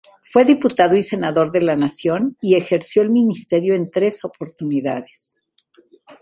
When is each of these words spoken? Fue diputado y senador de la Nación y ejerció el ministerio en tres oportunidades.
Fue 0.23 0.45
diputado 0.45 0.95
y 0.95 1.03
senador 1.03 1.51
de 1.51 1.61
la 1.61 1.75
Nación 1.75 2.35
y 2.41 2.55
ejerció 2.55 3.03
el 3.03 3.11
ministerio 3.11 3.75
en 3.75 3.91
tres 3.91 4.25
oportunidades. 4.25 5.35